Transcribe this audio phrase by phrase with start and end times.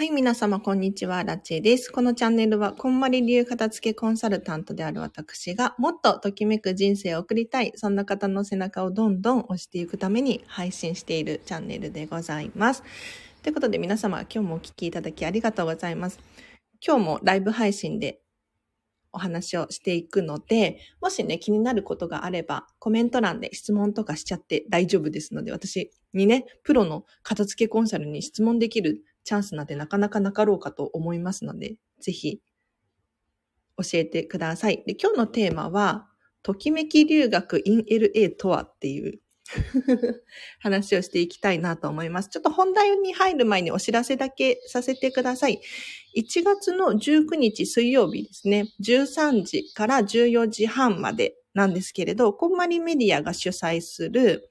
[0.00, 1.24] はい、皆様、こんにちは。
[1.24, 1.92] ラチェです。
[1.92, 12.82] このチャンネルは、こんまり流片付けコンサルタントである私が、もっとときめく人生を送りたい、そんな方の背中をどんどん押していくために配信しているチャンネルでございます。
[13.42, 16.18] ということで、皆様、今日もお聴きいただきありがとうございます。
[16.82, 18.22] 今日もライブ配信で
[19.12, 32.40] お話をしていくので、もしね、気になることがあれば、コメント欄で質問とかしちゃって大丈夫ですので、私にね、プロの片付けコンサルに質問できるチャンスなんてなかなかなかろうかと思いますので、ぜひ
[33.76, 34.82] 教えてください。
[34.86, 36.08] で今日のテーマは、
[36.42, 39.20] ときめき留学 in LA とはっていう
[40.60, 42.28] 話をしていきたいなと思います。
[42.28, 45.60] ちょっと本題に入る前にお知らせだけさせてください。
[46.16, 54.49] 1月の19日水曜日ですね、13時から14時半までなんですけれど、こんまりメディアが主催する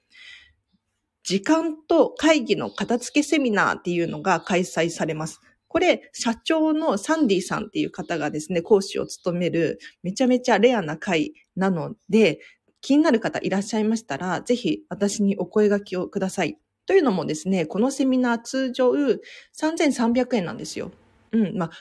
[1.30, 5.42] 時間と会議の片付けセミナーっていうのが開催されます。
[5.68, 12.40] これ、社長のサンディさんっていう方がですね、講師を務めるめちゃめちゃレアな会なので、
[12.82, 16.58] 気になる方いらっしゃいましたら、ぜひ私にお声掛けをください。
[16.88, 20.90] というのもですね、このセミナー通常3300円なんですよ。
[21.32, 21.72] うん、まあ、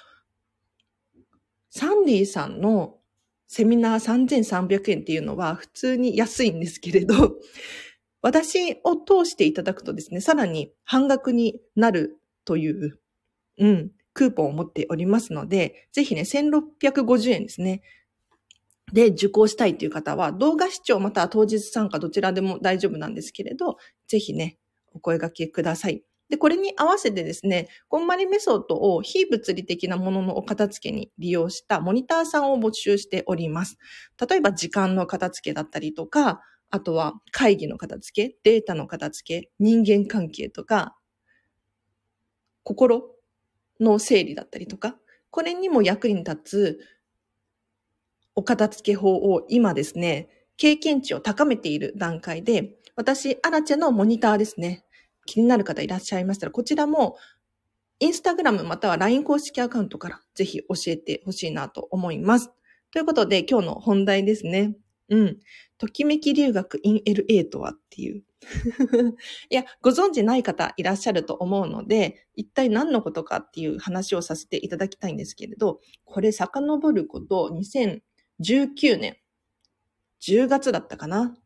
[1.70, 2.98] サンディさんの
[3.46, 7.38] セミナー3300円っていうのは普通に安いんですけれど、
[8.22, 12.98] 私を通していただくとですね、さらに半額になるという、
[13.58, 17.82] うん、クーポンを持っておりますので、ぜひね、1650円ですね。
[18.92, 24.58] で、受講したいという方は、動画視聴または当日参加どちらでも大丈夫なんですけれど、ぜひね、
[24.92, 26.02] お声掛けください。
[26.28, 33.78] で、これに合わせてですね、こんまりメソッドを非物理的なもののお片付けに利用したモニターさんを募集しております。
[34.28, 40.96] 例えば時間の片付けだったりとか、あとは会議の片付け、データの片付け、人間関係とか、
[42.62, 43.10] 心
[43.80, 44.96] の整理だったりとか、
[45.30, 46.80] これにも役に立つ
[48.34, 54.84] お片付け法を今ですね、経験値を高めている段階で、私、アラチェのモニターですね。
[55.24, 57.16] 気になる方いらっしゃいましたら、こちらも、
[58.00, 62.50] インスタグラムまたは LINE 公式アカウントからぜひ教えてほしいなと思います。
[62.92, 64.76] ということで、今日の本題ですね。
[65.08, 65.38] うん。
[65.78, 68.24] ときめき留学 in LA とはっていう。
[69.50, 79.16] いや、ご存知ない方いらっしゃると思うので、一体何のことかっていう話をさせていただきたいんですけれど、これ遡ること2019年
[80.20, 81.36] 10月だったかな。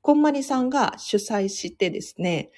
[0.00, 2.50] こんまりさんが主催してですね、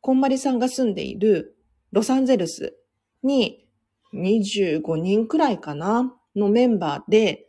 [0.00, 1.56] こんまりさんが住んでいる
[1.92, 2.76] ロサンゼルス
[3.22, 3.68] に
[4.12, 7.48] 25人くらいかなのメンバーで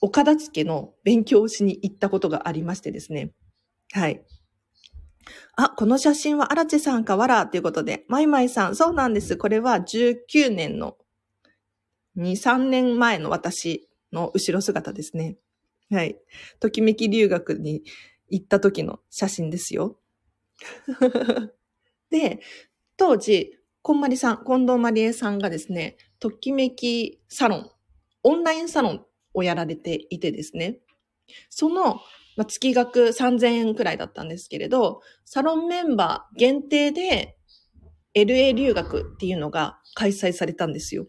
[0.00, 3.32] お片付けの勉強をしに行ったことがありましてですね。
[3.92, 4.22] はい。
[5.56, 9.36] あ、この写真は荒地さんかわらということで、まいまいさん、そうなんです。
[9.36, 10.96] これは19年の
[12.16, 15.36] 2、3年前の私の後ろ姿ですね。
[15.90, 16.18] はい。
[16.60, 17.82] ときめき留学に
[18.28, 19.98] 行った時の写真ですよ。
[22.10, 22.40] で、
[22.96, 27.70] 当時、こんまりさん、近藤まりえさんがですね、ときめきサロン、
[28.22, 29.06] オンラインサロン
[29.38, 30.80] をやられていてですね。
[31.50, 32.00] その、
[32.36, 37.36] まあ、月額3000円くらいだったんですけれど、サロンメンバー限定で
[38.14, 41.06] LA 留学っていうのが開催されたんですよ。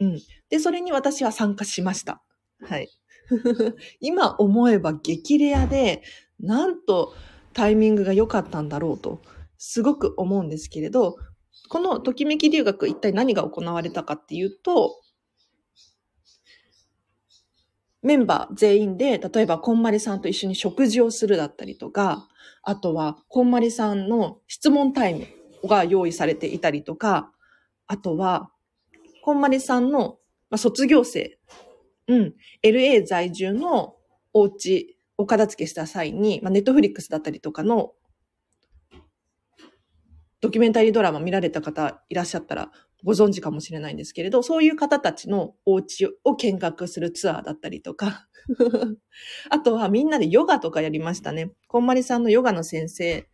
[0.00, 0.20] うん。
[0.50, 2.22] で、それに私は参加しました。
[2.60, 2.88] はい。
[4.00, 6.02] 今思えば激レアで、
[6.40, 7.14] なんと
[7.52, 9.22] タイミングが良かったんだろうと、
[9.58, 11.16] すごく思うんですけれど、
[11.68, 15.00] このときめき留学一体何が行われたかっていうと、
[18.04, 22.28] メンバー全員で、例えば、こんまりさんと一緒に食事をするだったりとか、
[22.62, 27.32] あとは、こんまりさんの質問タイムが用意されていたりとか、
[27.86, 28.50] あとは、
[29.22, 30.18] こんまりさんの、
[30.50, 31.38] まあ、卒業生、
[32.06, 33.96] うん、LA 在住の
[34.34, 37.92] お家、お片付けした際に、まあ、ネットフリックスだったりとかの
[40.42, 42.70] ドキュメンタリードラマ見られた方いらっしゃったら
[43.04, 48.26] ご存知かもしれないんですけれど、そういう方たちのお家を見学するツアーだったりとか、
[49.50, 51.52] あとはみんなでヨガとかやりましたね。
[51.68, 53.28] こんまりさんのヨガの先生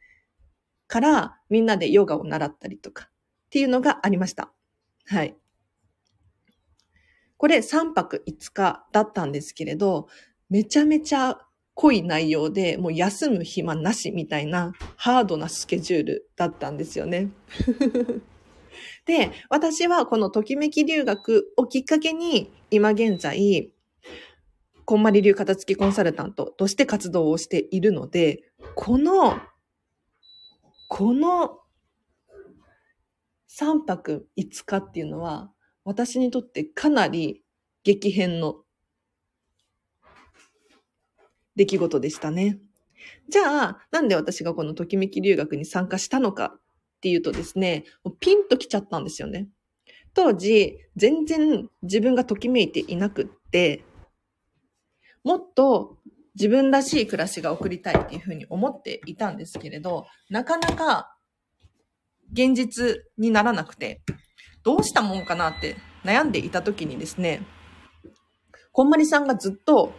[0.89, 3.09] からみんなでヨガを習ったりとかっ
[3.51, 4.53] ていうのがありました。
[5.07, 5.37] はい。
[7.37, 10.09] これ3泊5日だったんですけれど、
[10.51, 11.39] めちゃめちゃ
[11.75, 17.31] 濃い内容で、もう休む暇なしみたいなハードなスケジュールだったんですよね。
[19.07, 23.73] で、私はこのときめき留学をきっかけに、今現在、
[24.85, 28.43] こんまり流片付きコンサルタントとして活動をしているので、
[28.75, 29.39] この、
[30.89, 31.61] この
[33.49, 35.53] 3泊5日っていうのは、
[35.85, 37.43] 私にとってかなり
[37.85, 38.65] 激変の
[41.57, 42.59] 出来事でしたね。
[43.29, 46.59] じゃあ、なんで私がこのときめき留学に参加したのか
[47.01, 47.85] っていうとですね、
[48.21, 49.49] ピンときちゃったんですよね。
[50.13, 53.85] 当時、全然自分がときめいていなくって、
[55.25, 55.97] もっと
[56.35, 61.17] 自分らしい暮らしが送りたいっていうふうに思っていたんですけれど、なかなか
[62.33, 64.03] 現実にならなくて、
[64.63, 67.41] どうしたもんかなって悩んでいた時にですね、
[68.73, 69.95] こんまりさんがずっと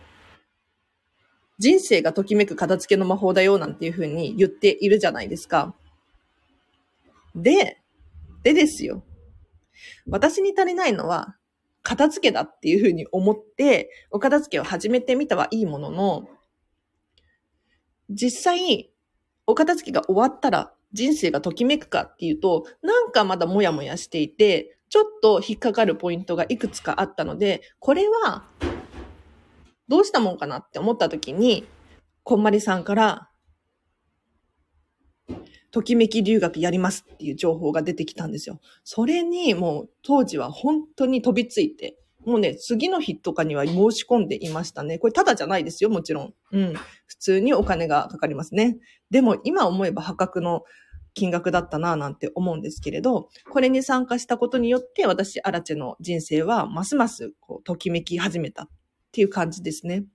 [1.57, 5.75] 人生がときめく片付けの魔法だよなんていうふうに言っているじゃないですか。
[7.35, 7.81] で、
[8.43, 9.03] でですよ。
[10.07, 11.35] 私に足りないのは
[11.83, 16.29] 片付けだっていうふうに思って、お片付けを始めてみたはいいものの、
[18.09, 18.91] 実際、
[19.47, 28.43] お片付けが終わったら人生がときめくかっていうと、なんかまだもやもやしていて、ちょっと引っかかるポイントがいくつかあったので、これは、
[29.87, 31.65] どうしたもんかなって思った時に、
[32.23, 33.29] こんまりさんから、
[35.71, 38.59] ときめき留学やりますっていう情報が出てきたんですよ。
[38.83, 44.99] それにもう当時は本当に飛びついて、もうね、次の日とかには申し込んでいましたね。
[44.99, 46.33] これただじゃないですよ、もちろん。
[46.51, 46.73] うん。
[47.07, 48.77] 普通にお金がかかりますね。
[49.09, 50.63] でも今思えば破格の
[51.13, 58.69] 金額だったなぁなんて思うんですけれど、これに参加したことによって私、アラチェの人生はますますこうときめき始めたっ
[59.11, 60.05] ていう感じですね。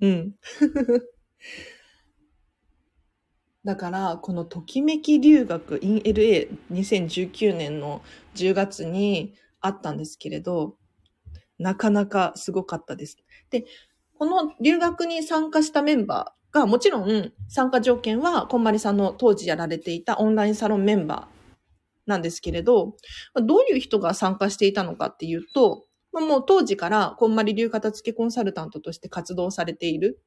[0.00, 0.34] うん。
[3.66, 8.00] だから、このときめき留学 in LA2019 年の
[8.36, 10.76] 10月にあったんですけれど、
[11.58, 13.16] なかなかすごかったです。
[13.50, 13.64] で、
[14.20, 21.60] この留学に参加したメンバーが、もちろん参加条件は、こんまりさんの当時やられていたオンラインサロンメンバー
[22.06, 22.94] なんですけれど、
[23.34, 30.22] どういう人が参加していたのかっていうと、もう当時からこんまり流片付けコンサルタントとして活動されている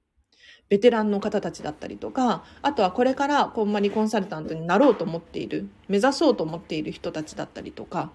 [0.69, 8.11] ベテランの方たちだったりとか、あとはこれからこんまりコンサルタントになろうと思っている、目指そうと思っている人たちだったりとか、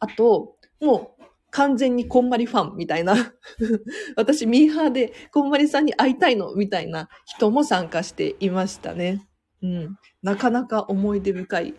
[0.00, 3.14] あと、もう完全にこんまりファンみたいな
[4.16, 9.26] 私ミーハーでこんまりさんに会いたいのみたいな人も参加していましたね。
[9.62, 9.98] うん。
[10.22, 11.74] なかなか思い出深い。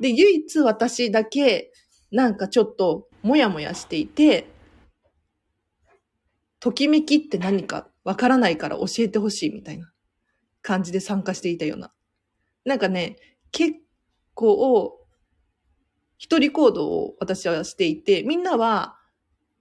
[0.00, 1.72] で、唯一私だけ
[2.10, 4.46] なんかちょっともやもやしていて、
[6.60, 9.92] ときめきって何かわからないから教えてほしいみたいな
[10.62, 11.92] 感じで参加していたような。
[12.64, 13.16] なんかね、
[13.52, 13.74] 結
[14.32, 14.98] 構、
[16.16, 18.96] 一人行動を私はしていて、みんなは、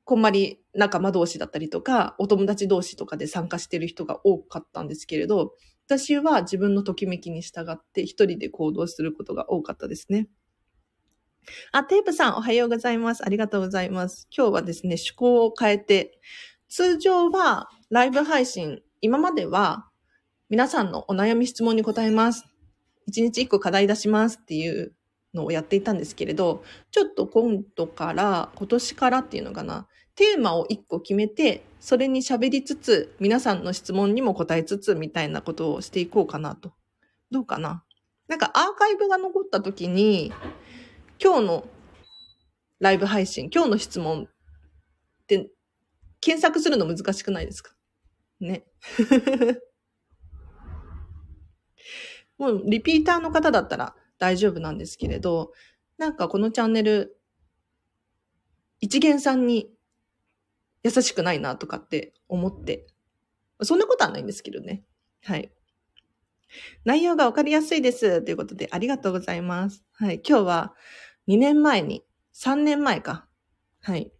[0.05, 5.53] こんまり仲間同士だったりとか、お友達同士とかで参加してる人が多かったんですけれど、
[5.85, 10.29] 私は自分のときめきに従って一人で行動することが多かったですね。
[11.73, 13.25] あ、テープさんおはようございます。
[13.25, 14.29] ありがとうございます。
[14.33, 16.17] 今日はですね、趣向を変えて、
[16.69, 19.87] 通常はライブ配信、今までは
[20.49, 22.45] 皆さんのお悩み質問に答えます。
[23.05, 24.93] 一日一個課題出しますっていう
[25.33, 36.73] のをやっていたんですけれど、ちょっと今度から、今年からっていうのかな、テーマを一個決めて、それに喋りつつ、皆さんの質問にも答えつつ、みたいなことをしていこうかなと。
[37.31, 37.85] どうかな？
[38.27, 40.33] なんかアーカイブが残った時に、
[41.23, 41.67] 今日の
[42.81, 45.49] ライブ配信、今日の質問って
[46.19, 47.71] 検索するの難しくないですか？
[48.39, 48.65] ね。
[52.37, 55.53] もうリピーターの方だったら大丈夫なんですけれど、
[55.97, 57.19] なんかこのチャンネル、
[58.79, 59.71] 一元さんに
[60.83, 62.87] 優しくないなとかって思って、
[63.61, 64.83] そんなことはないんですけどね。
[65.23, 65.51] はい。
[66.85, 68.21] 内容がわかりやすいです。
[68.21, 69.83] ということで、ありがとうございます。
[69.93, 70.21] はい。
[70.27, 70.75] 今日は
[71.27, 73.27] 2年前に、3年前か。
[73.81, 74.11] はい。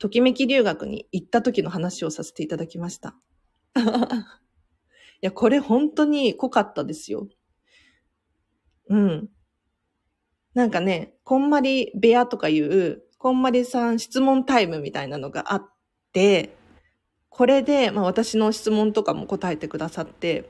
[0.00, 3.14] ときめき留学に行った時の話をさせていただきました。
[3.76, 3.82] い
[5.20, 7.28] や、これ本当に濃かったですよ。
[8.88, 9.28] うん。
[10.54, 15.70] なんかね、こんまり部屋とかいう、こんまりさん質問タイムみたいなのがあっ
[16.12, 16.56] て、
[17.28, 20.48] これで、まあ私の質問とかも答えてくださって、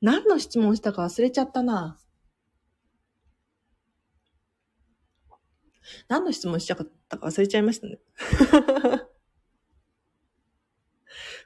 [0.00, 1.98] 何の質問したか忘れちゃったな。
[6.08, 6.76] 何の質問しちゃ
[7.08, 7.98] ったか忘れちゃいましたね。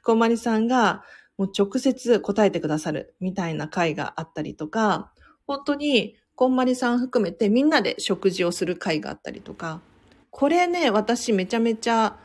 [0.03, 1.05] こんまりさんが
[1.37, 5.13] もう直接答えてくださるみたいな回があったりとか、
[5.47, 9.81] 本当にこんまりさん含めてみんなで食事をする会があったりとか、
[10.29, 12.19] これね、私めちゃめちゃ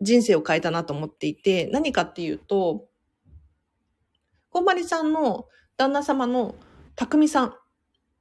[0.00, 2.86] 人生を変えたなと思っていて、何かっていうと、
[4.50, 5.46] こんまりさんの
[5.76, 6.56] 旦那様の
[6.94, 7.54] 匠さん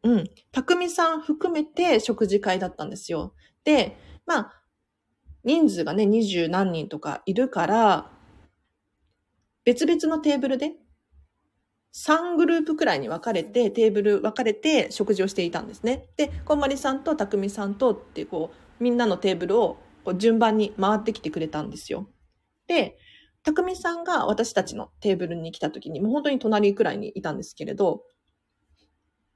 [0.05, 0.29] うん。
[0.51, 3.33] 匠さん含めて食事会だったんですよ。
[3.63, 3.97] で、
[4.27, 4.62] まあ、
[5.43, 8.12] 人数がね、二十何人とかいるから、
[9.63, 10.74] 別々のテーブルで、
[11.95, 16.07] 3グループくらいに分かれて、テーブル分かれて食事をしていたんですね。
[16.17, 22.07] で、こんまりさんとたくみさんとってこう、みんなのテーブルをこう順番に回ってきてくれたんですよ。
[22.67, 23.00] で、
[23.41, 28.03] たくみさんが私たちのテーブルに来た時に、もう本当に隣くらいにいたんですけれど、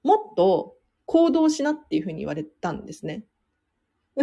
[0.04, 0.76] もっと
[1.06, 3.26] 行動しなっていうふうに言われたんですね。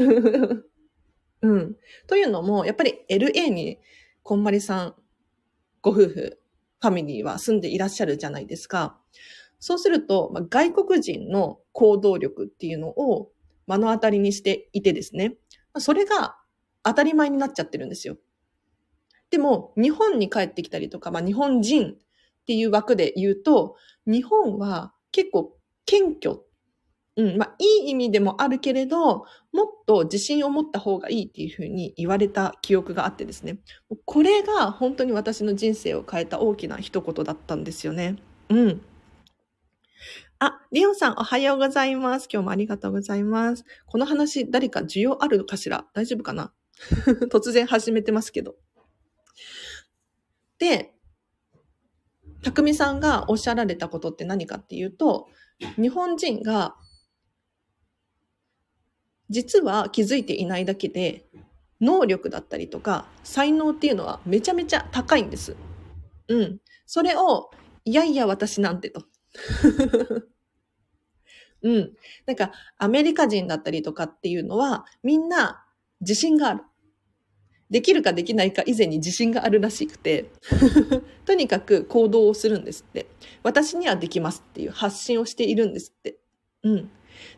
[1.43, 1.77] うん。
[2.07, 3.79] というのも、やっぱり LA に
[4.23, 4.95] こんまりさん、
[5.83, 6.39] ご夫婦、
[6.81, 9.01] ファミリーは住んでいらっしゃるじゃないですか。
[9.59, 13.31] そうすると、まあ、外国人の行動力っていうのを
[13.67, 15.37] 目の当たりにしていてですね。
[15.79, 16.37] それが
[16.83, 18.17] 当たり前になっちゃってるんですよ。
[19.31, 21.97] でも、日本に帰ってきたりとか、まあ、日本人っ
[22.47, 25.56] ていう枠で言うと、日本は結構
[25.87, 26.41] 謙虚。
[27.19, 33.59] うん、まあ、いい意味でもあるけれど、もっと自信を持った方がいいっていうふうに言われた記憶があってですね。
[34.05, 38.17] これが本当に私の人生を変えた大きな一言だったんですよね。
[38.51, 38.83] うん。
[40.41, 42.29] あ、リオさんおはようございます。
[42.31, 43.65] 今日もありがとうございます。
[43.87, 45.87] この話誰か需要あるのかしら？
[45.95, 46.53] 大丈夫かな？
[47.33, 48.57] 突然始めてますけど。
[50.59, 50.93] で、
[52.43, 55.29] 匠さんがおっしゃられたことって何かっていうと、
[55.77, 56.77] 日本人が
[59.29, 61.27] 実は気づいていないだけで、
[61.81, 65.57] 能力だったりとか、才能っていうのはめちゃめちゃ高いんです。
[66.29, 66.59] うん。
[66.87, 67.51] それを、
[67.85, 69.03] いやいや私なんてと。
[71.63, 71.93] うん。
[72.27, 75.65] なんか、アメリカ人だったりとかっていうのは、みんな
[76.01, 76.63] 自信がある。
[77.71, 80.27] できるかできないか以前に自信があるらしくて
[81.27, 83.07] とにかく行動をするんですって。
[83.43, 86.19] 私にはできますっていう発信をしているんですって。
[86.63, 86.91] うん。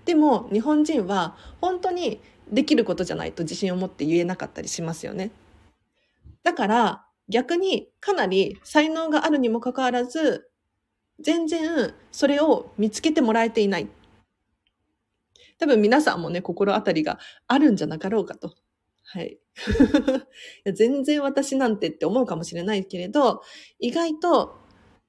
[0.05, 2.21] でも、日本人は本当に
[2.51, 5.31] できることじゃないと自信を持って言えなかったりしますよね。
[6.43, 10.51] だから、逆にかなり才能があるにもかかわらず、
[11.21, 13.89] 全然それを見つけてもらえていない。
[15.59, 18.55] 多分皆さんもね、心当たりがあるんじゃなかろうかと
[19.11, 19.39] はい。
[20.75, 23.43] 全然私なんてって思うかもしれないけれど、
[23.79, 24.59] 意外と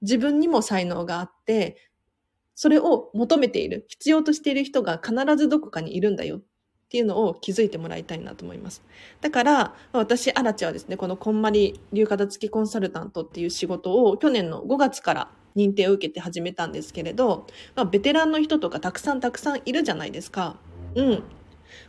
[0.01, 1.75] 自分にも才能があって、
[2.55, 6.41] それを求めている、必要としている人が必ずどこかにいるんだよっ
[6.89, 8.81] ていうのを気づいてもらいたいなと思います。
[9.19, 20.55] だから、私、アラチはですね、このこんまり流片付きコンサルタントっていう仕事を去年の5月から認定を受けて始めたんですけれど、まあ、ベテランの人とかたくさんたくさんいるじゃないですか。
[20.95, 21.23] うん。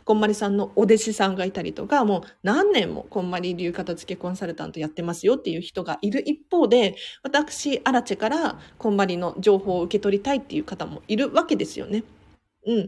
[0.05, 12.03] こんまりさんのお弟子さんがいたりとか、もう何年もこんまり流片付けコンサルタントやってますよっていう人がいる一方で、私、アラチェからこんまりの情報を受け取りたいっていう方もいるわけですよね。
[12.65, 12.81] うん。
[12.81, 12.85] っ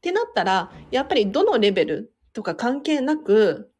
[0.00, 3.70] てなったら、やっぱりどのレベルとか関係なく、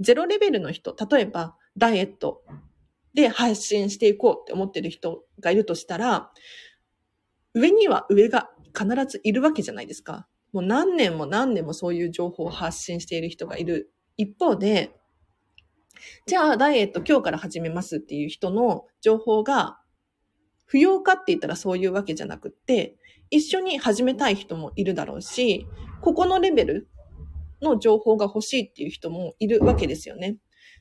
[0.00, 2.42] ゼロレベルの人、例えばダイエット
[3.14, 6.30] で配信していこうって思ってる人がいるとしたら、
[7.54, 10.28] 上には上が必ずいるわけじゃないですか。
[10.52, 14.94] もう何年も何年もそういう情報を発信している人がいる一方で、
[16.26, 19.78] じゃあダイエット今日から始めますっていう人の情報が
[20.66, 22.96] 不要かって言ったらそういうわけじゃなくって、
[23.30, 25.66] 一緒に始めたい人もいるだろうし、
[26.00, 26.88] ここのレベル
[27.62, 30.36] の情報が欲しいっていう人もいるわけですよね。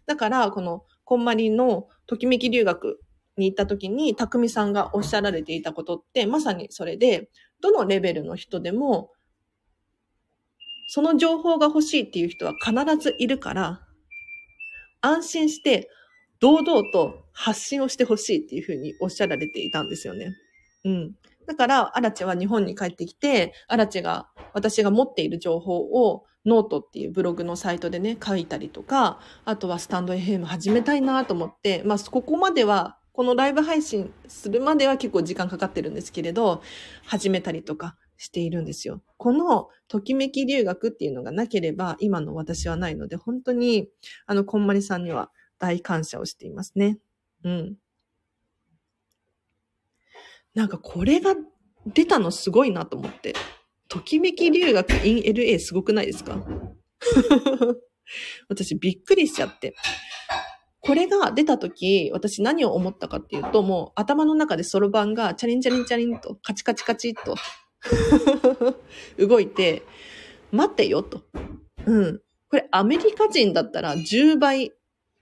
[0.06, 3.00] だから、この、こんまりのときめき留学
[3.38, 7.30] に行った時に、たくみさんがおっしゃられていたことって、まさにそれで、
[7.62, 9.12] どのレベルの人でも
[10.88, 13.82] その情報が欲しいっていう人は必ずいるから、
[15.02, 15.90] 安心して
[16.40, 20.36] 堂々と発信をしてほしいっていうふうにおっしゃられていたんですよね。
[20.84, 21.16] うん。
[21.48, 36.62] だから、アラチェは日本に帰ってきて、アラチェが、私が持っている情報をノートっていうブログのサイトでね、書いたりとか、あとはスタンド FM 始めたいなと思って、まあ、ここまでは、このライブ配信するまでは結構時間かかってるんですけれど、
[37.06, 39.02] 始めたりとか、しているんですよ。
[39.18, 43.90] このときめき留学っていうのがなければ今の私はないので、本当に
[44.26, 47.00] あの、こんまりさんには大感謝をしていますね。
[47.44, 47.76] うん。
[50.54, 51.36] なんかこれが
[51.86, 53.34] 出たのすごいなと思って。
[53.88, 56.44] ときめき留学 in LA すごくないですか？
[58.50, 59.76] 私びっくりしちゃって。
[60.82, 67.36] これが出た時、私何を思ったかっていうと、もう頭の中でソロ版がチャリンチャリンチャリンとカチカチカチっと
[69.20, 69.84] 動いて、
[70.52, 71.24] 待ってよと。
[71.86, 72.22] うん。
[72.50, 74.72] これアメリカ人だったら10倍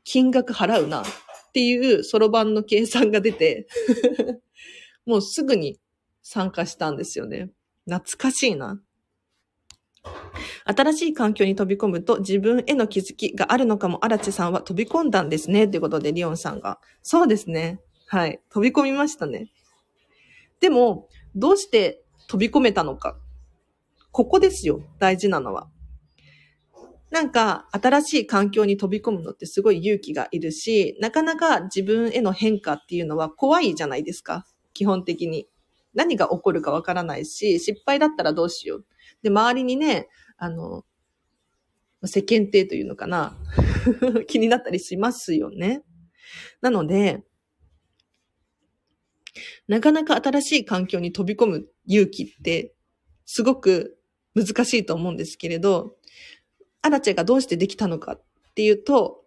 [0.03, 1.05] 金額払うなっ
[1.53, 3.67] ていうそろばんの計算が出て
[5.05, 5.79] もうすぐに
[6.21, 7.51] 参加したんですよね。
[7.85, 8.81] 懐かしいな。
[10.65, 15.67] 新しい環境に飛び込むと自分への気づきがあるのかも、荒地さんは飛び込んだんですね。
[15.67, 16.79] ということで、リオンさんが。
[17.01, 17.79] そうですね。
[18.07, 18.41] はい。
[18.49, 19.51] 飛び込みましたね。
[20.59, 23.17] でも、どうして飛び込めたのか。
[24.11, 24.81] ここですよ。
[24.99, 25.69] 大事なのは。
[27.09, 34.47] なんか、新しい環境に飛び込むのってすごい勇気がいるし、なかなか自分への変化っていうのは怖いじゃないですか。
[34.73, 35.47] 基本的に。
[35.93, 38.85] 何が起こるかわからないし、失敗だったらどうしよう。
[39.21, 40.85] で、周りにね、あの、
[42.05, 43.37] 世間体というのかな
[44.27, 45.83] 気になったりしますよね。
[46.61, 47.23] なので、
[49.67, 52.73] なかなか新しい環境に飛び込む勇気って
[53.25, 53.97] すごく
[54.35, 55.95] 難しいと思うんですけれど、
[56.81, 58.21] アラチェがどうしてできたのかっ
[58.55, 59.23] ていうと、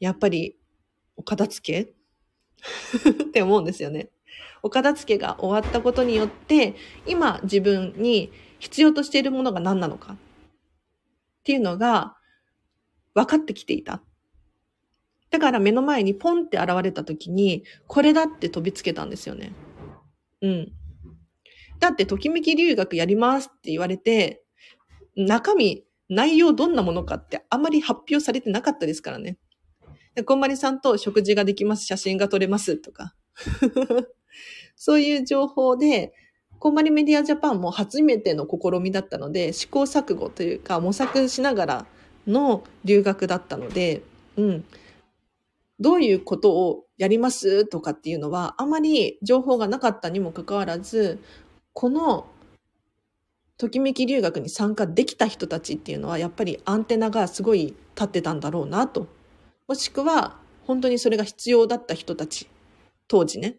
[0.00, 0.56] やっぱり
[1.16, 4.10] お片付け って思うんですよね。
[4.62, 6.74] お片付けが終わったことによって、
[7.06, 10.16] 今自分に必要としているものが何なのかっ
[11.44, 12.16] ていうのが
[13.14, 14.02] 分かってきていた。
[15.30, 19.52] だから目の前にポンって現れた時に、これだって飛びつけたんですよね。
[20.40, 20.72] うん。
[21.80, 24.42] だって、ときめき留学やりますって言われて、
[25.16, 29.36] 中身、内容どんなものかってあまり発表されてなかったですからね。
[30.24, 33.14] こんまりさんと食事ができます、写真が撮れますとか。
[34.74, 36.12] そういう情報で、
[36.58, 41.86] こんまりメディアジャパンも初めての試みだったので、試行錯誤というか模索しながら
[42.26, 44.02] の留学だったので、
[44.36, 44.64] うん。
[45.80, 51.20] どういうことをやりますとかっていうのは、あまり情報がなかったにもかかわらず、
[51.72, 52.26] この
[53.58, 59.08] ときめき留学に参加できた人たちっていうのは、やっぱりアンテナがすごい立ってたんだろうなと。
[59.66, 62.48] もしくは、本当にそれが必要だった人たち、
[63.06, 63.56] 当時ね、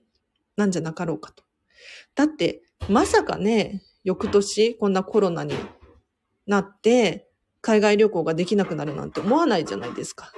[0.57, 1.43] なんじゃなかろうかと。
[2.15, 5.53] だって、まさかね、翌年こんなコロナに
[6.47, 7.29] なって、
[7.61, 10.31] 海外旅行ができなくなるなんて思わないじゃないですか。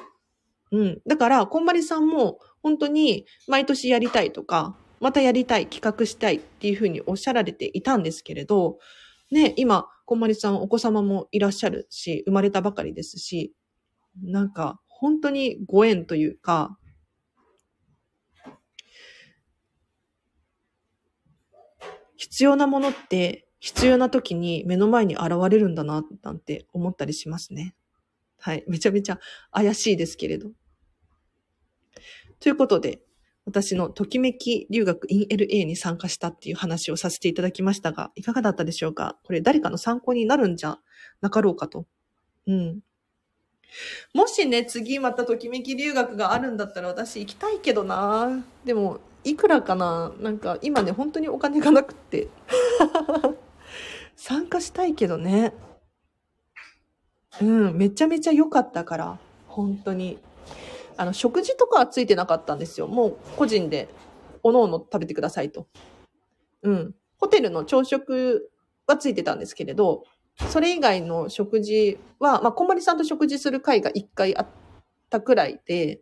[0.71, 1.01] うん。
[1.05, 8.77] だから、こんまりさんも本当に毎年やりたいとか、またやりたい、企画したいっていうふうにおっしゃられていたんですけれど、
[9.31, 13.53] ね、今、こんまりさんお子様もいらっしゃるし、生まれたばかりですし、
[14.21, 16.77] なんか本当にご縁というか、
[22.17, 27.73] 必要なものって必要な時に目の前に現れるんだな、なんて思ったりしますね。
[28.37, 28.63] はい。
[28.67, 29.19] めちゃめちゃ
[29.51, 30.51] 怪しいですけれど。
[32.41, 33.01] ということで、
[33.45, 39.17] 私のときめき留学 in LA に参加したっていう話をさせていただきましたが、いかがだったでしょうか？
[39.23, 40.79] これ誰かの参考になるんじゃ
[41.21, 41.85] なかろうかと。
[42.47, 42.79] うん。
[44.13, 50.11] もしね、次またときめき留学があるんだったら私行きたいけどなでも、いくらかな？
[50.19, 52.27] なんか今ね、本当にお金がなくって。
[54.17, 55.53] 参加したいけどね。
[57.39, 60.19] うん、めちゃめちゃ良かったから、本当に。
[60.97, 62.87] あの、食事とかはついてなかったんですよ。
[62.87, 63.89] もう個人で、
[64.43, 65.67] おのおの食べてくださいと。
[66.63, 66.95] うん。
[67.17, 68.51] ホテルの朝食
[68.87, 70.03] はついてたんですけれど、
[70.49, 74.47] それ以外の食事は、まあ、こんまりさんと食事する会が一回あっ
[75.09, 76.01] たくらいで、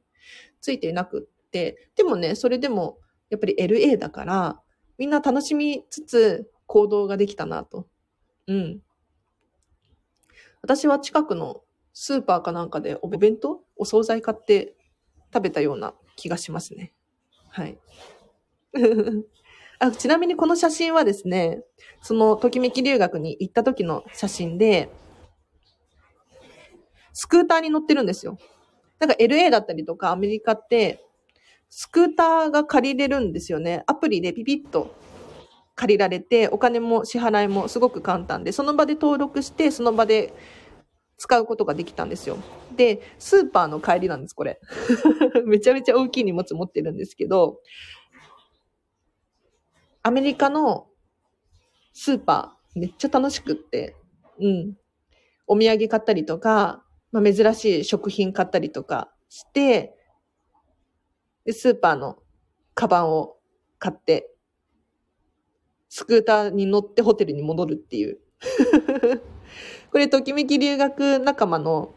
[0.62, 2.98] ついていなくって、でもね、それでも、
[3.30, 4.62] やっぱり LA だから、
[4.98, 7.88] みんな楽しみつつ行動ができたなと。
[8.48, 8.80] うん。
[10.62, 11.62] 私は近くの
[11.94, 14.76] スーパーかなんかでお弁当お惣菜買って
[15.34, 16.94] 食べたような気がしますね。
[17.50, 17.78] はい。
[19.80, 21.64] あちなみにこの写真はですね、
[22.02, 24.90] そのときめき留学に行った時の写真で、
[27.14, 28.38] スクーターに乗ってるんですよ。
[29.00, 31.04] なんか LA だったりとかアメリカって、
[31.70, 33.84] スクーターが借りれるんですよね。
[33.88, 34.94] アプリでピピッと
[35.76, 40.34] 借りられて、お金も支払いもすごく簡単で、その場で登録して、その場で
[41.20, 42.38] 使うことができたんですよ。
[42.76, 44.60] で、スーパーの帰りなんです、これ。
[45.46, 47.60] めちゃめちゃ大きい荷物持ってるんですけど、
[50.02, 50.88] アメリカの
[51.92, 53.98] スーパー、めっちゃ楽しくって、
[54.40, 54.78] うん。
[55.46, 59.94] お土産買ったりとか、まあ、珍しい食品買ったりとかして、
[61.44, 62.18] で、スーパーの
[62.76, 63.36] カバンを
[63.78, 64.34] 買って、
[65.90, 68.20] スクーターに乗ってホテルに戻るっていう
[69.92, 71.94] これ、ときめき留学仲間の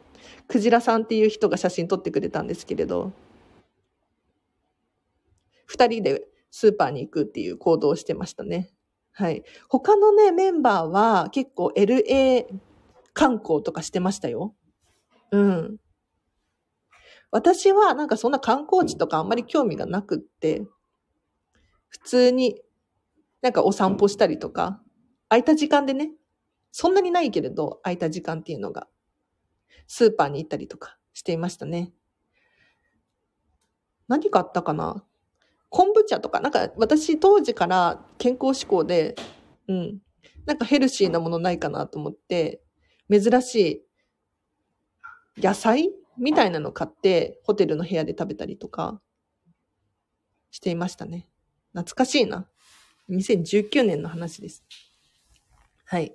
[0.49, 3.13] クジラさんっていう人が写真撮ってくれたんですけれど、
[5.67, 8.71] 二人でスーパーに行くっていう行動をしてましたね。
[9.13, 9.43] はい。
[9.69, 12.47] 他のね、メンバーは結構 LA
[13.13, 14.55] 観光とかしてましたよ。
[15.31, 15.77] うん。
[17.31, 20.63] 私はなんかそんな観光地とかあんまり興味がなくって、
[21.89, 22.61] 普通に
[23.43, 24.83] なんかお散歩したりとか、
[25.29, 26.13] 空いた時間でね、
[26.73, 28.89] そんなにないけれど、空いた時間っていうのが、
[29.87, 31.93] スーパーに行ったりとかしていましたね。
[34.09, 35.05] 何かあったかな？
[35.69, 39.15] 昆布茶とか、なんか私当時から健康志向で、
[39.69, 39.99] うん。
[40.45, 42.63] なんかヘルシーなものないかなと思って、
[43.11, 43.85] 珍し
[45.37, 49.01] い野菜みたいなの買ってホテルの部屋で食べたりとか
[50.51, 51.29] していましたね。
[51.73, 52.49] 懐かしいな。
[53.09, 54.65] 2019年の話です。
[55.85, 56.15] はい。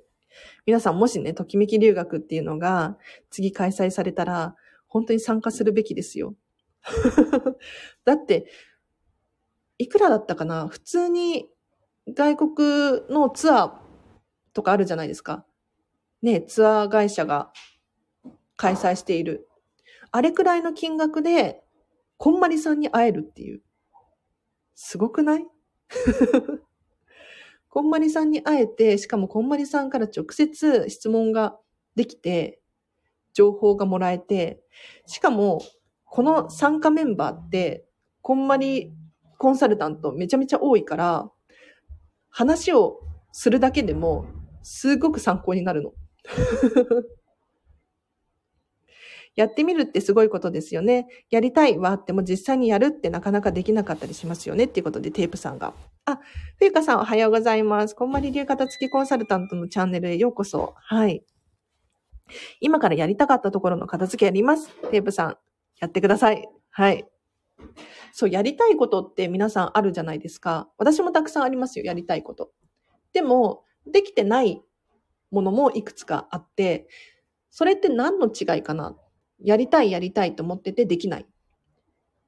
[0.67, 2.97] 皆さんもしね、ときめき留学っていうのが
[3.30, 4.53] 次開催されたら、
[4.89, 6.36] 本当に参加するべきですよ。
[8.03, 8.51] だって、
[9.77, 10.67] いくらだったかな？
[10.67, 11.49] 普通に
[12.13, 12.51] 外国
[13.10, 13.73] のツアー
[14.51, 15.45] とかあるじゃないですか。
[16.21, 17.53] ね、ツアー会社が
[18.58, 19.47] 開催している。
[20.12, 21.63] あれくらいの金額で、
[22.17, 23.62] こんまりさんに会えるっていう。
[24.75, 25.47] すごくない？
[27.78, 31.60] こんまりさんに会えて、しかもこんまりさんから直接質問が
[31.96, 32.60] できて、
[33.36, 34.63] 情報がもらえて、
[35.06, 35.62] しかも、
[36.04, 37.86] この参加メンバーって、
[38.24, 38.96] こんまり
[39.38, 41.30] コンサルタントめちゃめちゃ多いから、
[42.32, 43.00] 話を
[43.32, 44.26] するだけでも、
[44.63, 45.94] すごく参考になるの。
[49.38, 51.08] やってみるってすごいことですよね。
[51.30, 55.76] やりたいはあっても実際にやるってなかなかできなかったりしますよねっていうことでテープさんが。
[56.06, 56.19] あ、
[56.58, 57.95] ふゆかさんおはようございます。
[57.95, 60.73] こんまり流型付きコンサルタントのチャンネルへようこそ。
[60.76, 61.23] はい。
[62.62, 64.69] 今からやりたかったところの片付けやります。
[64.89, 65.38] テープさん、
[65.80, 66.50] やってください。
[66.71, 67.06] はい。
[68.12, 70.67] そう、やりたいことって皆さんあるじゃないですか。
[70.80, 72.52] 私もたくさんありますよ、やりたいこと。
[73.13, 74.63] でも、できてない
[75.30, 76.88] ものもいくつかあって、
[77.50, 78.95] それって何の違いかな
[79.43, 81.26] やりたいやりたいと思っててできない。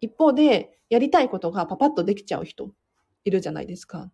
[0.02, 2.72] 一方で、やりたいことがパパッとできちゃう人
[3.24, 4.12] いるじゃないですか。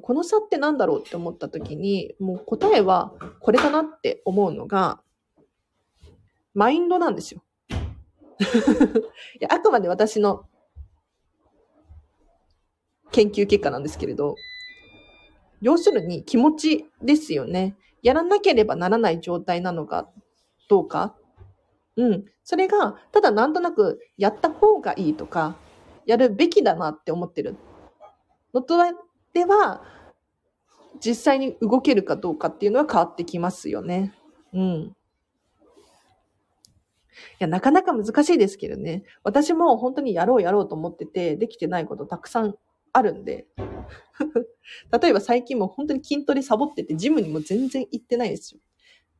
[0.00, 5.00] この差って何だろうって思った時に、もう答えはこれかなって思うのが、
[6.54, 7.42] マインドなんですよ。
[8.42, 8.44] い
[9.40, 10.46] やあくまで私の
[13.12, 14.34] 研究結果なんですけれど、
[15.60, 17.76] 要するに気持ちですよね。
[18.02, 20.10] やらなければならない状態なのか
[20.68, 21.16] どうか
[21.96, 22.24] うん。
[22.42, 25.56] それが、ただなんとなくやった方がいいとか、
[26.06, 27.56] やるべきだなって思ってる
[28.52, 28.76] のと
[29.32, 29.82] では、
[31.04, 34.14] 実際に動けるかどうかっていうのは変わってきますよね。
[34.52, 34.60] うん。
[34.62, 34.94] い
[37.38, 39.04] や、なかなか難しいですけどね。
[39.22, 42.54] 私も本当にやろうやろうと思ってて、できてないことたくさん
[42.92, 43.46] あるんで。
[45.00, 48.60] 例えば最近も本当に筋トレサボってて、ジムにも全然行ってないですよ。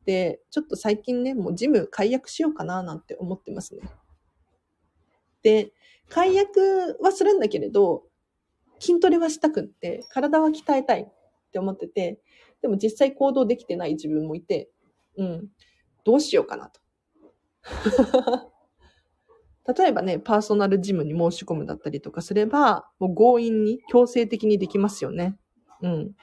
[0.05, 3.81] で、ちょっと最近ね、もうジム解約しようかななんて思ってますね。
[5.43, 5.73] で、
[6.09, 8.03] 解約はするんだけれど、
[8.79, 11.05] 筋トレはしたくって、体は鍛えたいっ
[11.51, 12.19] て思ってて、
[12.61, 14.69] でも実際行動できてない自分もいて、
[15.17, 15.47] うん、
[16.03, 16.81] どうしようかなと。
[19.75, 25.37] 例えばね、パーソナルジムに申し込むだったりとかすれば、もう強引に強制的にできますよね。
[25.81, 26.15] うん。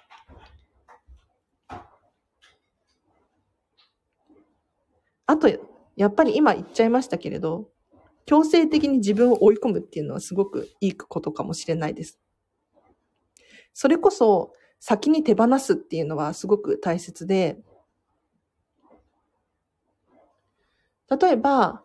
[5.30, 5.48] あと、
[5.94, 7.70] やっぱり今言っちゃいましたけれど、
[8.26, 12.18] 強制的に自分を追い込むっていうのはすごくいいことかもしれないです。
[13.72, 17.62] それこそ先に手放すっていうのはすごく大切で、
[21.08, 21.84] 例えば、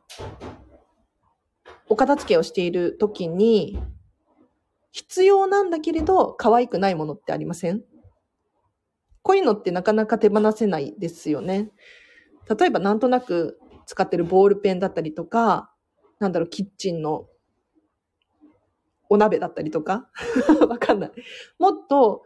[1.88, 3.80] お片付けをしている時に、
[4.92, 7.84] 必要なんだけれど可愛くないものってありません？
[9.22, 11.70] こういうのってなかなか手放せないですよね。
[12.50, 15.72] 例えばなんとなく使ってるボールペンだったりとか、
[16.20, 17.28] なんだろう、キッチンの
[19.10, 20.10] お鍋だったりとか？
[20.68, 21.12] わかんない。
[21.60, 22.24] もっと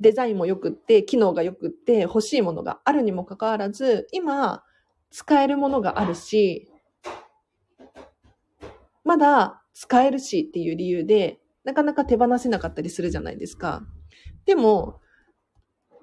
[0.00, 4.62] デザインも良くって、機能が良くって、欲しいものがあるにもかかわらず、今、
[5.10, 6.70] 使えるものがあるし、
[9.04, 13.82] まだ使えるしっていう理由で、なかなか手放せなかったりするじゃないですか。
[14.44, 15.00] でも、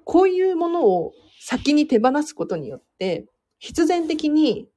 [0.06, 3.28] こういうものを先に手放すことによって、
[3.60, 4.70] 必然的に、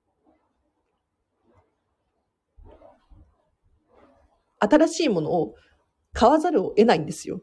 [4.58, 5.54] 新しいものを
[6.12, 7.42] 買わざるを得ないんですよ。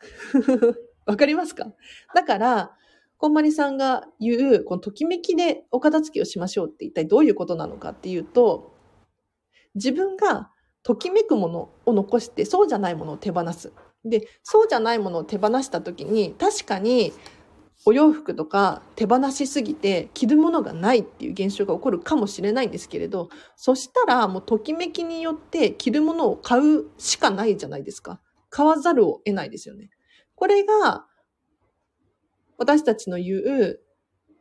[1.06, 1.72] わかりますか？
[2.14, 2.76] だから、
[3.18, 8.74] こんまりさんが言う、このときめきでお片付けをしましょうって一体どういうことなのかっていうと、
[9.74, 10.50] 自分が
[10.82, 13.72] ときめくものを残して、そうじゃないものを手放す。
[14.04, 17.12] で、そうじゃないものを手放したときに、確かに
[17.84, 28.20] お洋服とか手放しすぎて着るものがないっていう現象が起こるかもしれないんですけれど、そしたらもうときめきによって着るものを買うしかないじゃないですか。
[28.50, 29.90] 買わざるを得ないですよね。
[30.34, 31.06] これが
[32.56, 33.80] 私たちの言う、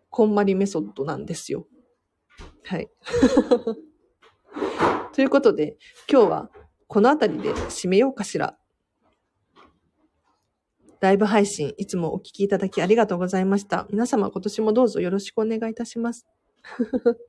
[0.10, 1.68] こんまりメソッドなんですよ。
[2.64, 2.90] はい。
[5.14, 5.78] ということで、
[6.12, 6.52] 今日は
[6.88, 8.58] この辺りで締めようかしら。
[11.00, 13.86] ライブ配信、いつもお聞きいただきありがとうございました。
[13.92, 16.26] 皆様今年もどうぞよろしくお願いいたします。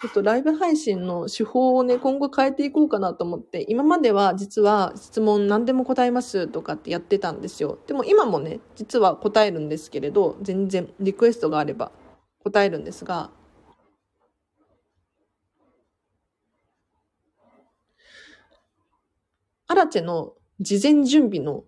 [0.00, 7.80] ちょっとライブ配信の手法をね、今後変えていこうかなと思って、今までは実は質問何でも答えますとかってやってたんですよ。
[7.88, 11.90] でも今もね、実は答えるんですけれど、全然リクエストがあれば
[12.44, 13.32] 答えるんですが、
[19.66, 21.64] アラチェの事前準備の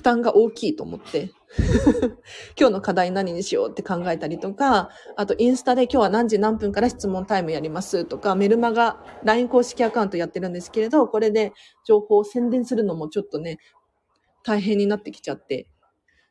[0.00, 1.30] 負担が大きいと思って
[2.58, 11.52] 今日の課題何にしようって考えたりとか、あとインスタで今日は何時何分から質問タイムやりますとか、メルマガ、LINE 公式アカウントやってるんですけれど、これで
[11.84, 13.58] 情報を宣伝するのもちょっとね、
[14.42, 15.68] 大変になってきちゃって、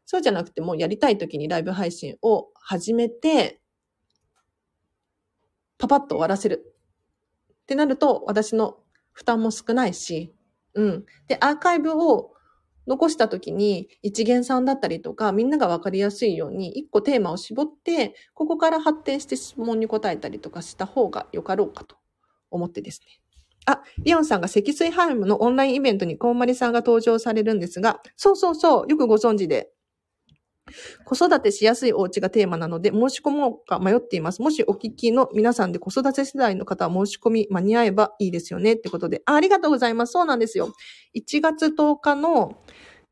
[0.07, 3.61] そうじゃなくてもやりたい時にライブ配信を始めて、
[5.77, 6.73] パパッと終わらせる。
[7.61, 8.79] ってなると、私の
[9.11, 10.33] 負担も少ないし、
[10.73, 11.05] うん。
[11.27, 12.33] で、アーカイブを
[12.89, 21.97] 残した時に一元さんだったりとか、みんながわかりやすいように一個テーマを絞って、ここから発展して質問に答えたりとかした方がよかろうかと
[22.49, 23.21] 思ってですね。
[23.67, 29.69] あ、リオンさんが積水ハイムのオンラインイベントにコウマリさんが登場されるんですが、そうそうそう、よくご存知で。
[31.05, 34.41] 子育てしやすいお家がテーマなので、申し込もうか迷っています。
[34.41, 39.33] もしお聞きの皆さんで子育て世代の方は申し込み間に合えばいいですよねってことであ。
[39.33, 40.13] ありがとうございます。
[40.13, 40.73] そうなんですよ。
[41.15, 42.61] 1月10日の、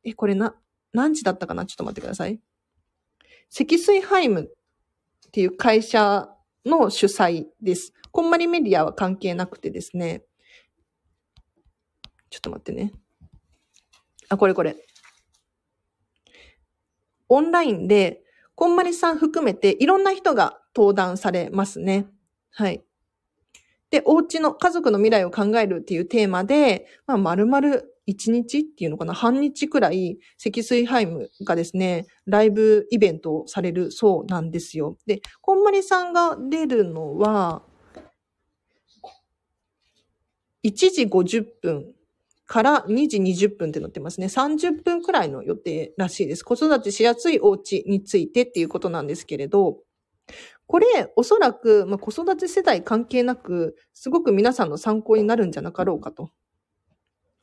[0.04, 0.54] え、これな、
[0.92, 1.66] 何時だったかな？
[1.66, 2.40] ちょっと待ってください。
[3.50, 6.28] 積水ハイムっていう会社
[6.64, 7.92] の主催です。
[8.10, 10.24] こんまりメディアは関係なくてですね。
[12.30, 12.92] ちょっと待ってね。
[14.28, 14.76] あ、これこれ。
[17.28, 18.22] オンラインで、
[18.54, 22.06] こんまりさん含めていろんな人が登壇されますね。
[22.50, 22.82] はい。
[23.90, 27.68] で、お家の家族の未来を考えるっていうテーマで、まあ、丸々
[28.08, 34.98] 1日っていうのかな半日くらい、積水ハイムがですね、ライブイベントをされるそうなんですよ。
[35.06, 37.62] で、こんまりさんが出るのは、
[40.64, 41.94] 1時50分
[42.48, 44.26] から2時20分って載ってますね。
[44.26, 46.42] 30分くらいの予定らしいです。
[46.42, 49.80] 子育てしやすいお家についてっていうことなんですけれど、
[50.66, 56.30] これ、おそらく、まあ、子育て世代関係なく、すごく皆さんの参考になるんじゃなかろうかと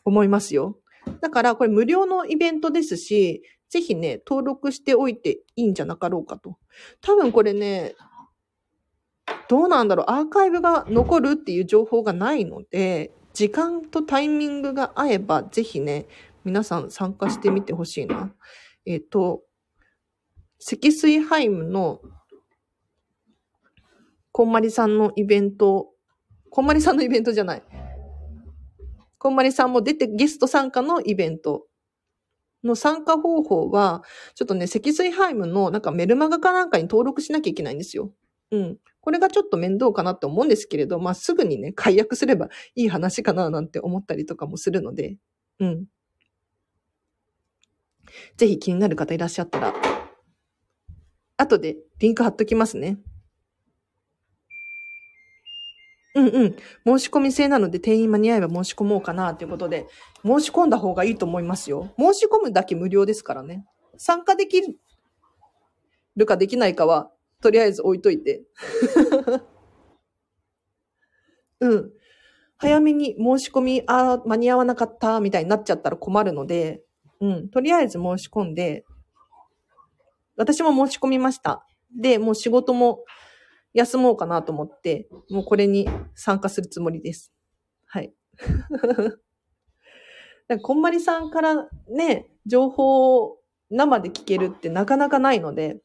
[0.06, 0.80] 思いますよ。
[1.22, 6.58] だから、これ無料のイベントですし、ぜひね、登録しておいていいんじゃなかろうかと。
[7.02, 7.94] 多分これね、
[9.50, 16.08] どうなんだろう、アーカイブが残るっていう情報がないので、時間とタイミングが合えば、ぜひね、
[16.46, 18.34] 皆さん参加してみてほしいな。
[18.86, 19.42] えっ、ー、と、
[20.58, 22.00] 積水ハイムの、
[24.32, 25.90] こんまりさんのイベント、
[26.50, 27.64] こんまりさんのイベントじゃない。
[29.18, 31.66] こんまりさんも出てゲスト参加のイベント
[32.64, 34.02] の参加方法は、
[34.36, 38.14] ちょっとね、積水ハイムのなんかメルマガかなんかに登録しなきゃいけないんですよ。
[38.52, 38.78] うん。
[39.06, 45.18] これがちょっと面倒かなって思うんですけれど、まあ、すぐにね、解約すればいい話かななんて思ったりとかもするので、
[45.60, 45.86] うん。
[48.36, 49.76] ぜひ気になる方いらっしゃったら、
[51.38, 52.98] 後でリンク貼っときますね。
[56.16, 56.56] うんうん。
[56.98, 59.86] 申し込み制なので定員間に合えば申し込もうかなということで、
[60.24, 61.94] 申し込んだ方がいいと思いますよ。
[62.00, 63.68] 申し込むだけ無料ですからね。
[63.98, 64.60] 参加でき
[66.16, 68.44] るかできないかはとりあえず置いといて。
[71.62, 71.92] うん。
[72.58, 76.84] 早めに申し込み、あ間に合わなかった、みたいになっちゃったら困るので、
[77.20, 77.50] うん。
[77.50, 78.86] とりあえず申し込んで、
[80.38, 81.66] 私も申し込みました。
[81.96, 83.06] で、もう仕事も
[83.74, 87.34] 休もうかなと思って、もうこれに参加するつもりです。
[87.86, 88.14] はい。
[90.62, 95.82] こんまりさんからね、情報を生で聞けるってなかなかないので、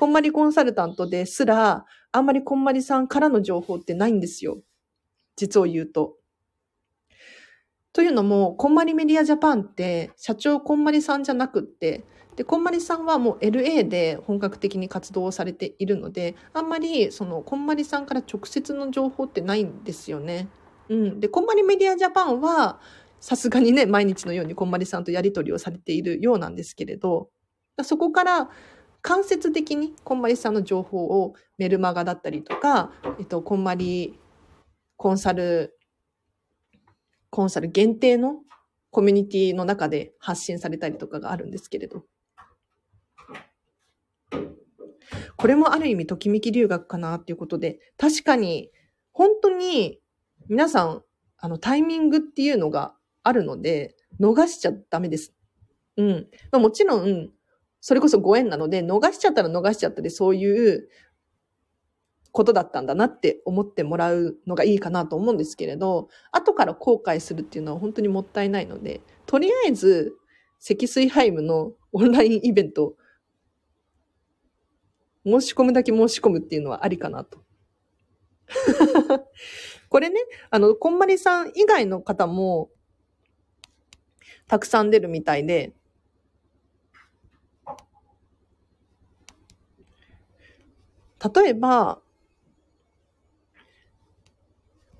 [0.00, 4.62] こんまりコンサルタントですら、あんまりこんまりさんからの情報ってないんですよ。
[5.36, 6.16] 実を言うと。
[7.92, 20.48] というのも、こんまりメディアジャパンって、社長こんまりさんじゃなくって、で、こんまりさんはもう LA で本格的に活動をされているので、あんまり、その、こんまりさんから直接の情報ってないんですよね。
[20.88, 21.20] うん。
[21.20, 22.80] で、こんまりメディアジャパンは、
[23.20, 27.28] さすがにね、毎日のようにこんまりさんとやり取りをされているようなんですけれど、
[27.82, 28.50] そこから
[29.02, 34.18] 間接的にこんまりさんの情報をメルマガだったりとか、えっと、こんまり
[34.96, 35.78] コンサル、
[37.30, 38.40] コンサル限定の
[38.90, 42.04] コミュニティの中で発信されたりとかがあるんですけれど。
[45.36, 48.70] これもある意味ときめき留学かなっていうことで、確かに
[49.12, 50.00] 本当に
[50.48, 51.02] 皆さん、
[51.38, 55.34] あのタイミングっていうのがあるので、逃しちゃダメです。
[55.96, 56.28] うん。
[56.52, 57.30] まあ、もちろん、
[57.80, 60.88] それこそご縁なので、逃しちゃったら逃しちゃったで、そういう
[62.32, 70.14] ことだったんだなって思ってもらうのがいいかなと思うんですけれど、後から後悔するっていうのは本当にもったいないので、とりあえず、
[70.58, 72.94] 積水ハイムのオンラインイベント、
[75.24, 77.42] 申し込むだけ申し込むっていうのはありかなと。
[79.88, 82.70] これね、あの、こんまりさん以外の方も、
[84.46, 85.74] たくさん出るみたいで、
[91.22, 92.00] 例えば、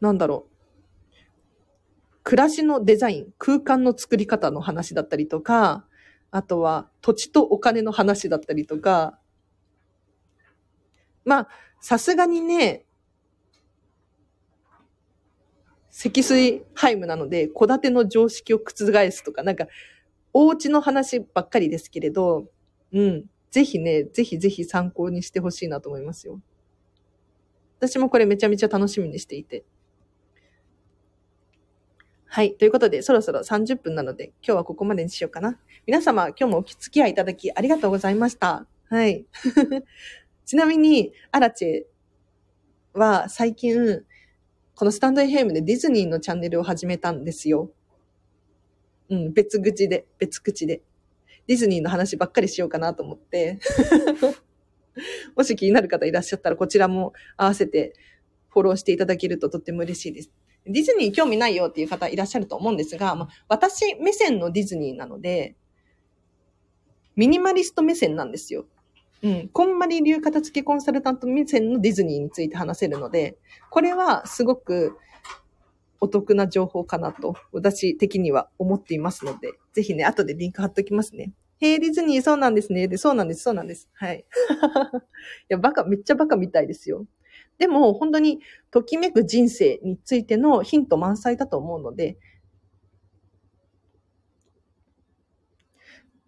[0.01, 0.51] なんだろう。
[2.23, 5.87] 暮らしのデザイン、空間の作り方の話だったりとか、
[6.31, 9.19] あとは土地とお金の話だったりとか、
[11.25, 11.49] まあ、
[11.81, 12.85] さすがにね、
[15.91, 19.67] 積水ハイムなので、戸建ての常識を覆すとか、なんか、
[20.33, 22.47] お家の話ばっかりですけれど、
[22.93, 23.25] うん。
[23.51, 26.41] ぜひね、ぜひぜひ参考にしてほしいなと思いますよ。
[27.79, 29.65] 私もこれめちゃめちゃ楽しみにしていて。
[32.27, 32.55] はい。
[32.55, 35.59] ということで、そろそろ30分なので、今日はここまでにしようかな。
[35.85, 38.67] 皆様、今日もお付き合いいただきありがとうございました。
[38.89, 39.27] はい。
[40.47, 44.05] ちなみに、アラチェは最近、
[44.77, 47.73] このスタンド FM でディズニーのチャンネルを始めたんですよ。
[49.09, 50.83] うん、別口で、別口で。
[51.51, 53.59] ディズニーの話ばっかりしようかなと思って。
[55.35, 57.93] もし気になる方いらっしゃったら、こちらも合わせて
[58.51, 60.31] フォローしていただけるととっても嬉しいです。
[60.65, 65.57] ディズニー興味ないよっていう方いらっしゃると思うんですが、まあ、私目線のディズニーなので、
[67.17, 68.67] ミニマリスト目線なんですよ。
[69.25, 69.49] うん。
[69.49, 73.37] こんまり流片付けコンサルタント目線のディズニーについて話せるので、
[73.71, 74.97] これはすごく
[76.01, 81.33] お得な情報かなと、私的には思っていますので、ぜひね、後でリンク貼っときますね。
[81.61, 82.89] へえ、ディズニーそうなんですね。
[82.89, 83.89] で、そうなんです、そうなんです。
[83.93, 84.25] はい。
[85.01, 85.03] い
[85.49, 87.07] や、バカ、めっちゃバカみたいですよ。
[87.59, 92.17] でも、本当に、ときめく人生についてのヒント満載だと思うので、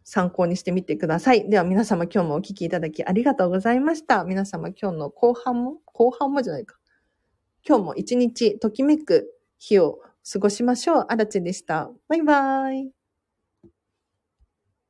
[0.05, 1.49] 参考にしてみてください。
[1.49, 4.25] では皆様今日もお聞きいただきありがとうございました。
[4.25, 6.77] 皆様今日の後半も、後半もじゃないか。
[7.67, 11.07] 今日も一日ときめく日を過ごしましょう。
[11.09, 11.91] あらちでした。
[12.09, 13.02] バイバーイ。